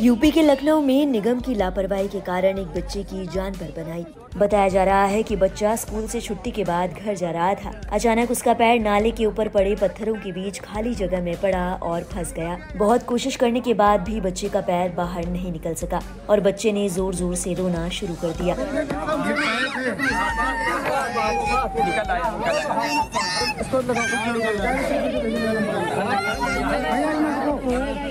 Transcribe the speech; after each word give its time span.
UP 0.00 0.30
के 0.30 0.42
लखनऊ 0.42 0.80
में 0.80 1.06
निगम 1.06 1.38
की 1.40 1.54
लापरवाही 1.54 2.08
के 2.08 2.18
कारण 2.20 2.58
एक 2.58 2.66
बच्चे 2.74 3.02
की 3.04 3.26
जान 3.26 3.52
पर 3.52 3.72
बनाई 3.76 4.04
बताया 4.36 4.68
जा 4.68 4.82
रहा 4.84 5.04
है 5.04 5.22
कि 5.22 5.36
बच्चा 5.36 5.74
स्कूल 5.76 6.06
से 6.08 6.20
छुट्टी 6.20 6.50
के 6.50 6.64
बाद 6.64 6.92
घर 6.94 7.14
जा 7.16 7.30
रहा 7.30 7.54
था। 7.54 7.72
अचानक 7.92 8.30
उसका 8.30 8.52
पैर 8.54 8.78
नाले 8.80 9.10
के 9.10 9.26
ऊपर 9.26 9.48
पड़े 9.48 9.74
पत्थरों 9.80 10.14
के 10.16 10.32
बीच 10.32 10.58
खाली 10.60 10.94
जगह 10.94 11.22
में 11.22 11.34
पड़ा 11.40 11.66
और 11.82 12.02
फंस 12.12 12.32
गया। 12.34 12.58
बहुत 12.76 13.02
कोशिश 13.06 13.36
करने 13.36 13.60
के 13.60 13.74
बाद 13.74 14.00
भी 14.00 14.20
बच्चे 14.20 14.48
का 14.48 14.60
पैर 14.60 14.92
बाहर 14.96 15.26
नहीं 15.28 15.52
निकल 15.52 15.74
सका 15.82 16.00
और 16.30 16.40
बच्चे 16.40 16.72
ने 16.72 16.88
ज़ोर 16.88 17.14
ज़ोर 17.14 17.34
से 17.36 17.54
रोना 17.54 17.88
शुरू 17.98 18.14
कर 18.22 18.36
दिया। 18.42 18.54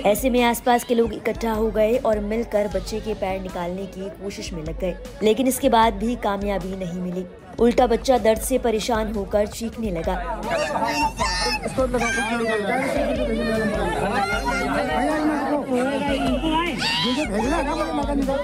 ऐसे 0.04 0.30
में 0.30 0.42
आसपास 0.42 0.84
के 0.84 0.94
लोग 0.94 1.14
इकट्ठा 1.14 1.52
हो 1.52 1.70
गए 1.70 1.96
और 1.96 2.20
मिलकर 2.20 2.68
बच्चे 2.74 3.00
के 3.00 3.14
पैर 3.14 3.40
निकालने 3.42 3.86
की 3.86 4.08
कोशिश 4.22 4.52
में 4.52 4.62
लग 4.64 4.78
गए। 4.80 4.96
लेकिन 5.22 5.46
इसके 5.46 5.68
बाद 5.68 5.94
भी 5.94 6.14
कामयाबी 6.16 6.76
नहीं 6.76 7.00
मिली। 7.00 7.24
उल्टा 7.58 7.86
बच्चा 7.86 8.18
दर्द 8.18 8.40
से 8.40 8.58
परेशान 8.58 9.12
होकर 9.12 9.46
चीखने 9.46 9.90
लगा। 9.90 10.42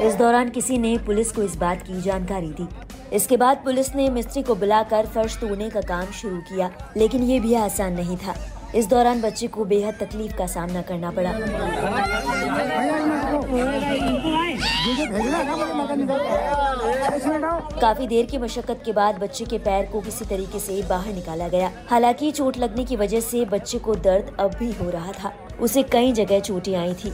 इस 0.00 0.14
दौरान 0.14 0.48
किसी 0.48 0.78
ने 0.78 0.96
पुलिस 0.98 1.32
को 1.32 1.42
इस 1.42 1.56
बात 1.56 1.82
की 1.82 2.00
जानकारी 2.02 2.50
दी। 2.60 2.66
इसके 3.14 3.36
बाद 3.36 3.56
पुलिस 3.56 3.94
ने 3.94 4.08
मिस्त्री 4.10 4.42
को 4.42 4.54
बुलाकर 4.54 5.06
फर्श 5.06 5.36
तोड़ने 5.36 5.68
का 5.70 5.80
काम 5.80 6.10
शुरू 6.12 6.36
किया, 6.38 6.70
लेकिन 6.96 7.22
ये 7.22 7.38
भी 7.40 7.54
आसान 7.54 7.92
नहीं 7.92 8.16
था। 8.16 8.34
इस 8.74 8.86
दौरान 8.86 9.20
बच्चे 9.20 9.46
को 9.46 9.64
बेहद 9.64 9.94
तकलीफ़ 9.94 10.36
का 10.36 10.46
सामना 10.46 10.82
करना 10.82 11.10
पड़ा। 11.10 11.32
काफ़ी 17.80 18.06
देर 18.06 18.26
की 18.26 18.38
मशक्कत 18.38 18.82
के 18.84 18.92
बाद 18.92 19.18
बच्चे 19.18 19.44
के 19.44 19.58
पैर 19.58 19.86
को 19.86 20.00
किसी 20.00 20.24
तरीके 20.24 20.58
से 20.58 20.82
बाहर 20.82 21.12
निकाला 21.12 21.48
गया। 21.48 21.70
हालाँकि 21.90 22.30
चोट 22.30 22.58
लगने 22.58 22.84
की 22.84 22.96
वजह 22.96 23.20
से 23.20 23.44
बच्चे 23.44 23.78
को 23.78 23.94
दर्द 23.94 24.36
अब 24.40 24.54
भी 24.58 24.72
हो 24.72 24.90
रहा 24.90 25.12
था। 25.12 25.32
उसे 25.60 25.82
कई 25.82 26.12
जगह 26.12 26.40
चोटें 26.40 26.74
आई 26.76 26.94
थी। 26.94 27.12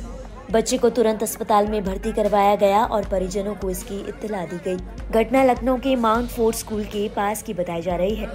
बच्चे 0.50 0.78
को 0.78 0.88
तुरंत 0.90 1.22
अस्पताल 1.22 1.66
में 1.66 1.84
भर्ती 1.84 2.12
करवाया 2.12 2.54
गया 2.56 2.84
और 2.84 3.04
परिजनों 3.04 3.54
को 3.54 3.70
इसकी 3.70 3.98
इत्तला 4.08 4.44
दी 4.44 4.56
गई। 4.66 4.76
घटना 5.10 5.44
लखनऊ 5.44 5.76
के 5.76 5.94
माउंट 5.96 6.30
फोर्ट 6.30 6.56
स्कूल 6.56 6.84
के 6.84 7.08
पास 7.08 7.42
की 7.42 7.54
बताई 7.54 7.82
जा 7.82 7.96
रही 7.96 8.14
है। 8.14 8.28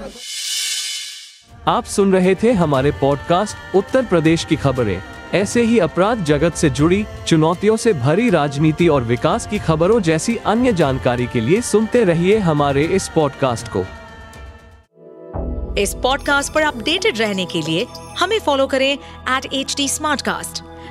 आप 1.67 1.83
सुन 1.83 2.13
रहे 2.13 2.35
थे 2.35 2.51
हमारे 2.51 2.91
पॉडकास्ट 2.91 3.75
उत्तर 3.75 4.05
प्रदेश 4.05 4.45
की 4.45 4.55
खबरें। 4.55 5.01
ऐसे 5.33 5.61
ही 5.61 5.79
अपराध 5.79 6.23
जगत 6.23 6.53
से 6.53 6.69
जुड़ी 6.69 7.05
चुनौतियों 7.27 7.75
से 7.77 7.93
भरी 7.93 8.29
राजनीति 8.29 8.87
और 8.87 9.03
विकास 9.03 9.47
की 9.47 9.59
खबरों 9.59 9.99
जैसी 10.01 10.35
अन्य 10.45 10.73
जानकारी 10.73 11.25
के 11.27 11.41
लिए 11.41 11.61
सुनते 11.61 12.03
रहिए 12.03 12.37
हमारे 12.39 12.83
इस 12.83 13.09
पॉडकास्ट 13.15 13.67
को। 13.67 13.85
इस 15.81 15.93
पॉडकास्ट 15.93 16.53
पर 16.53 16.61
अपडेटेड 16.61 17.17
रहने 17.17 17.45
के 17.45 17.61
लिए 17.61 17.85
हमें 18.19 18.39
फॉलो 18.39 18.67
करें 18.67 18.91
एट 18.91 19.53
एच 19.53 19.75
डी 19.77 19.87